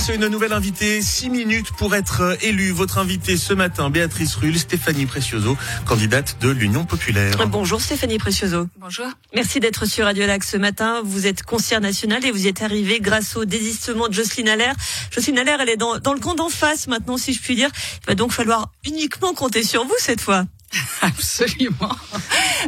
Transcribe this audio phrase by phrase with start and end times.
[0.00, 1.02] Place à une nouvelle invitée.
[1.02, 2.70] Six minutes pour être euh, élue.
[2.70, 7.46] Votre invitée ce matin, Béatrice Rull, Stéphanie Precioso, candidate de l'Union populaire.
[7.48, 8.66] Bonjour Stéphanie Precioso.
[8.78, 9.04] Bonjour.
[9.34, 11.02] Merci d'être sur Radio Lac ce matin.
[11.04, 14.74] Vous êtes conseillère nationale et vous y êtes arrivée grâce au désistement de Jocelyne Allaire.
[15.10, 17.68] Jocelyne Allaire, elle est dans, dans le camp d'en face maintenant, si je puis dire.
[18.04, 20.46] Il va donc falloir uniquement compter sur vous cette fois.
[21.02, 21.96] Absolument,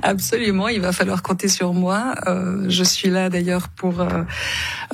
[0.02, 0.68] absolument.
[0.68, 2.14] Il va falloir compter sur moi.
[2.26, 4.22] Euh, je suis là d'ailleurs pour euh,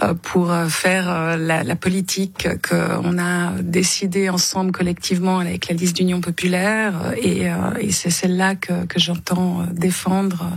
[0.03, 7.15] euh pour faire la, politique qu'on a décidé ensemble collectivement avec la liste d'Union populaire,
[7.17, 7.49] et,
[7.91, 10.51] c'est celle-là que, que j'entends défendre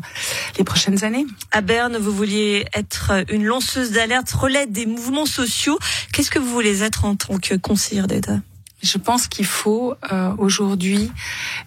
[0.57, 1.25] les prochaines années.
[1.51, 5.79] À Berne, vous vouliez être une lanceuse d'alerte, relais des mouvements sociaux.
[6.11, 8.39] Qu'est-ce que vous voulez être en tant que conseillère d'État?
[8.81, 11.11] Je pense qu'il faut euh, aujourd'hui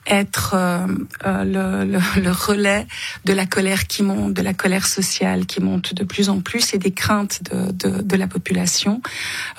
[0.06, 0.86] être euh,
[1.24, 2.86] euh, le, le, le, relais
[3.24, 6.74] de la colère qui monte, de la colère sociale qui monte de plus en plus
[6.74, 9.00] et des craintes de, de, de la population.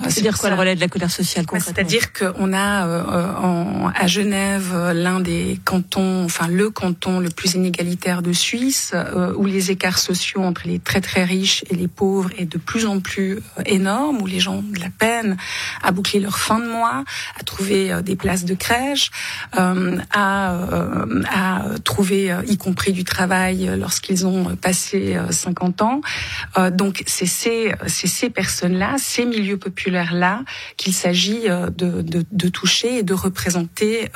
[0.07, 2.87] C'est-à-dire quoi le relais de la colère sociale bah, C'est-à-dire qu'on a
[3.39, 8.93] en, à Genève l'un des cantons, enfin le canton le plus inégalitaire de Suisse,
[9.37, 12.85] où les écarts sociaux entre les très très riches et les pauvres est de plus
[12.85, 15.37] en plus énorme, où les gens ont de la peine
[15.81, 17.03] à boucler leur fin de mois,
[17.39, 19.11] à trouver euh, des places de crèche,
[19.57, 26.01] euh, à, euh, à trouver y compris du travail lorsqu'ils ont passé 50 ans.
[26.71, 30.41] donc c'est ces, ces personnes-là, ces milieux populaires-là
[30.77, 34.09] qu'il s'agit de, de, toucher et de représenter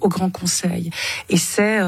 [0.00, 0.90] au Grand Conseil.
[1.28, 1.80] Et c'est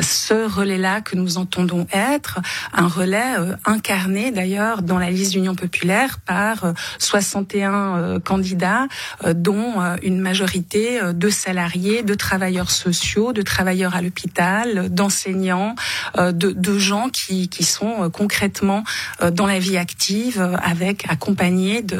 [0.00, 2.40] ce relais-là que nous entendons être,
[2.72, 8.86] un relais incarné d'ailleurs dans la liste d'Union populaire par 61 candidats,
[9.34, 15.74] dont une majorité euh, de salariés, de travailleurs sociaux, de travailleurs à l'hôpital, d'enseignants,
[16.16, 18.84] euh, de, de, gens qui, qui sont euh, concrètement
[19.32, 21.98] dans la vie active, avec accompagnés de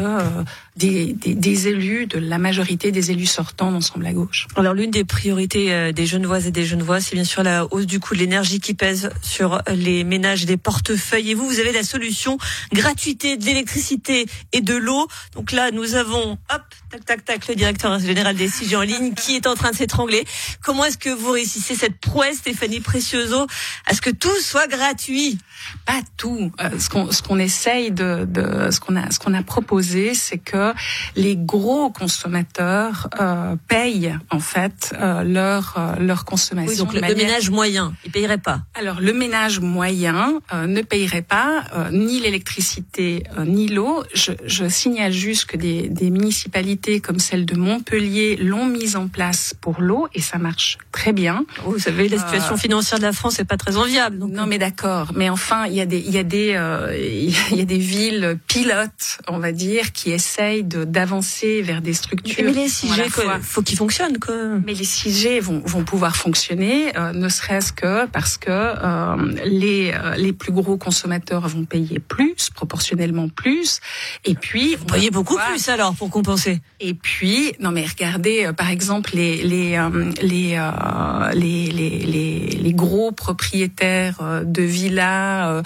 [0.78, 4.46] des, des, des, élus, de la majorité des élus sortants d'ensemble à gauche.
[4.56, 8.00] Alors l'une des priorités des Genevoises et des Genevois, c'est bien sûr la hausse du
[8.00, 11.30] coût de l'énergie qui pèse sur les ménages et des portefeuilles.
[11.30, 12.38] Et vous, vous avez la solution
[12.72, 15.08] gratuité de l'électricité et de l'eau.
[15.34, 19.14] Donc là, nous avons, hop, tac, tac, tac, le directeur général des CIG en ligne
[19.14, 20.24] qui est en train de s'étrangler.
[20.62, 23.46] Comment est-ce que vous réussissez cette prouesse, Stéphanie Precioso,
[23.86, 25.38] à ce que tout soit gratuit?
[25.84, 26.52] Pas tout.
[26.60, 30.14] Euh, ce qu'on ce qu'on essaye de, de ce qu'on a ce qu'on a proposé,
[30.14, 30.67] c'est que
[31.16, 36.86] les gros consommateurs euh, payent en fait euh, leur euh, leur consommation.
[36.88, 38.62] Oui, donc le, ménage moyen, il payerait pas.
[38.74, 44.02] Alors le ménage moyen ne payerait pas ni l'électricité ni l'eau.
[44.14, 49.08] Je, je signale juste que des, des municipalités comme celle de Montpellier l'ont mise en
[49.08, 51.44] place pour l'eau et ça marche très bien.
[51.64, 54.18] Oh, vous savez, la situation financière de la France n'est pas très enviable.
[54.18, 54.30] Donc...
[54.30, 55.12] Non, mais d'accord.
[55.14, 56.48] Mais enfin, il y a des, il y a des,
[57.50, 62.44] il y a des villes pilotes, on va dire, qui essayent d'avancer vers des structures.
[62.44, 64.18] Mais les 6G, faut qu'ils fonctionnent.
[64.18, 64.34] Quoi.
[64.64, 69.92] Mais les 6G vont, vont pouvoir fonctionner, euh, ne serait-ce que parce que euh, les,
[70.16, 73.80] les plus gros consommateurs vont payer plus, proportionnellement plus,
[74.24, 76.60] et puis vous payez beaucoup plus alors pour compenser.
[76.80, 81.98] Et puis, non mais regardez, euh, par exemple, les les euh, les, euh, les, les,
[81.98, 85.62] les, les gros propriétaires de villas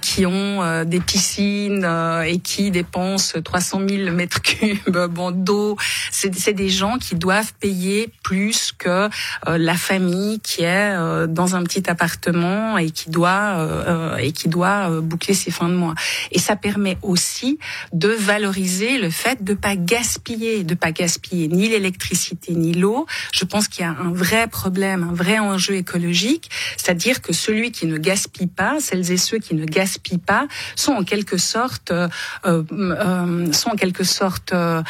[0.00, 1.86] qui ont des piscines
[2.26, 5.76] et qui dépensent 300 000 mètres cubes bon, d'eau,
[6.10, 9.08] c'est des gens qui doivent payer plus que
[9.46, 10.94] la famille qui est
[11.28, 15.94] dans un petit appartement et qui doit et qui doit boucler ses fins de mois.
[16.30, 17.58] Et ça permet aussi
[17.92, 23.06] de valoriser le fait de pas gaspiller, de pas gaspiller ni l'électricité ni l'eau.
[23.32, 27.72] Je pense qu'il y a un vrai problème, un vrai enjeu écologique, c'est-à-dire que celui
[27.72, 30.46] qui ne gaspille pas, celles et ceux qui ne gaspillent pas,
[30.76, 32.08] sont en quelque sorte euh,
[32.44, 34.82] euh, sont en quelque sorte euh,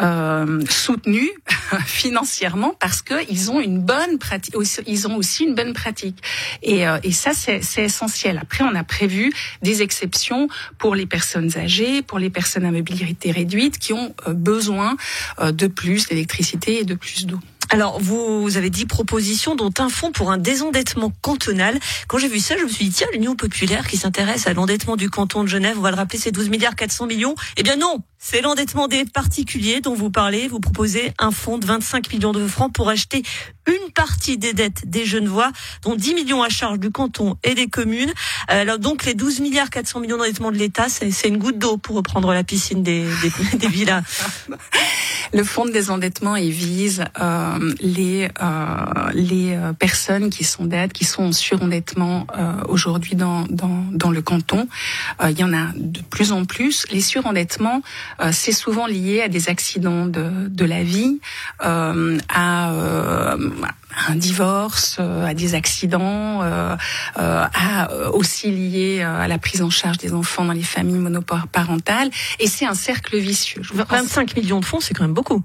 [0.00, 1.30] euh soutenus
[1.86, 4.54] financièrement parce que ils ont une bonne pratique,
[4.86, 6.22] ils ont aussi une bonne pratique.
[6.62, 8.38] Et, et ça c'est essentiel.
[8.40, 9.32] Après on a prévu
[9.62, 14.96] des exceptions pour les personnes âgées, pour les personnes à mobilité réduite qui ont besoin
[15.40, 17.40] de plus d'électricité et de plus d'eau.
[17.70, 21.78] Alors, vous avez dit propositions, dont un fonds pour un désendettement cantonal.
[22.08, 24.96] Quand j'ai vu ça, je me suis dit, tiens, l'Union populaire qui s'intéresse à l'endettement
[24.96, 27.34] du canton de Genève, on va le rappeler, c'est 12 milliards 400 millions.
[27.56, 30.48] Eh bien non, c'est l'endettement des particuliers dont vous parlez.
[30.48, 33.22] Vous proposez un fonds de 25 millions de francs pour acheter
[33.66, 37.66] une partie des dettes des Genevois, dont 10 millions à charge du canton et des
[37.66, 38.12] communes.
[38.48, 41.96] Alors donc les 12 milliards 400 millions d'endettement de l'État, c'est une goutte d'eau pour
[41.96, 43.04] reprendre la piscine des,
[43.68, 44.02] villas.
[45.34, 51.04] Le fonds de désendettement, il vise euh, les euh, les euh, personnes qui sont qui
[51.04, 54.66] sont en surendettement euh, aujourd'hui dans, dans dans le canton.
[55.22, 56.86] Euh, il y en a de plus en plus.
[56.90, 57.82] Les surendettements
[58.13, 61.20] euh, c'est souvent lié à des accidents de, de la vie,
[61.64, 63.36] euh, à, euh,
[64.08, 66.76] un divorce, euh, à des accidents, euh,
[67.18, 72.10] euh, à aussi lié à la prise en charge des enfants dans les familles monoparentales.
[72.40, 73.62] Et c'est un cercle vicieux.
[73.72, 75.42] 25 millions de fonds, c'est quand même beaucoup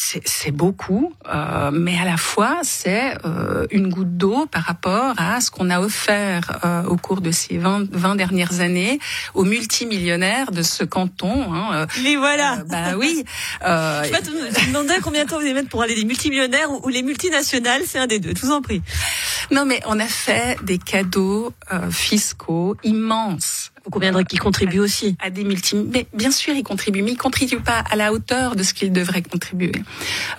[0.00, 5.40] c'est beaucoup, euh, mais à la fois c'est euh, une goutte d'eau par rapport à
[5.40, 9.00] ce qu'on a offert euh, au cours de ces 20, 20, dernières années
[9.34, 11.52] aux multimillionnaires de ce canton.
[11.52, 12.62] Hein, les voilà.
[12.68, 13.24] bah oui.
[13.66, 16.88] Euh, je te demander combien de temps vous allez mettre pour aller des multimillionnaires ou,
[16.88, 18.32] les multinationales, c'est un des deux.
[18.36, 18.82] Je vous en prie.
[19.50, 21.52] Non, mais on a fait des cadeaux
[21.90, 25.16] fiscaux immenses vous conviendrez qu'ils contribuent aussi.
[25.18, 25.74] À des multi...
[25.74, 28.92] Mais bien sûr, ils contribuent, mais ils contribuent pas à la hauteur de ce qu'ils
[28.92, 29.72] devraient contribuer.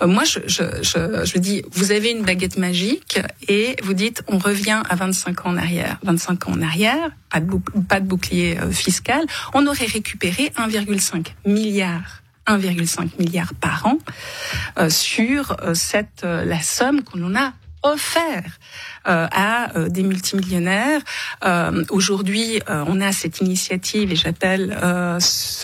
[0.02, 3.18] Euh, moi, je, je, je, je dis, vous avez une baguette magique
[3.48, 5.98] et vous dites, on revient à 25 ans en arrière.
[6.04, 7.50] 25 ans en arrière, pas de,
[7.88, 13.98] pas de bouclier euh, fiscal, on aurait récupéré 1,5 milliard 1,5 milliard par an
[14.78, 17.52] euh, sur euh, cette la somme qu'on a
[17.82, 18.58] offert
[19.08, 21.00] euh, à euh, des multimillionnaires.
[21.44, 24.76] Euh, aujourd'hui, on a cette initiative et j'appelle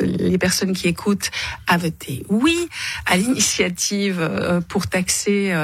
[0.01, 1.31] les personnes qui écoutent
[1.67, 2.69] à voter oui
[3.07, 5.55] à l'initiative pour taxer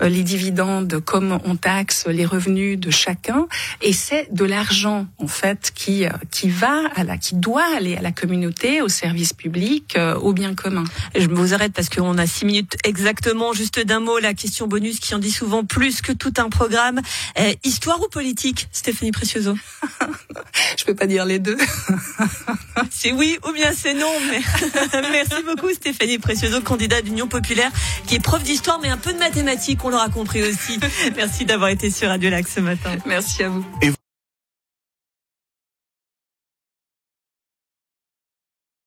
[0.00, 3.46] les dividendes comme on taxe les revenus de chacun.
[3.80, 8.02] Et c'est de l'argent en fait qui qui va à la qui doit aller à
[8.02, 10.84] la communauté, au service public, au bien commun.
[11.14, 13.52] Je vous arrête parce qu'on a six minutes exactement.
[13.52, 17.00] Juste d'un mot, la question bonus qui en dit souvent plus que tout un programme.
[17.38, 19.56] Euh, histoire ou politique, Stéphanie Precioso
[20.76, 21.56] Je peux pas dire les deux.
[22.90, 24.12] c'est oui ou bien c'est non.
[24.30, 24.40] Mais...
[25.12, 27.70] Merci beaucoup Stéphanie Precioso, candidate d'Union populaire,
[28.06, 30.78] qui est prof d'histoire mais un peu de mathématiques, on l'aura compris aussi.
[31.16, 32.96] Merci d'avoir été sur Radio Lac ce matin.
[33.06, 33.64] Merci à vous.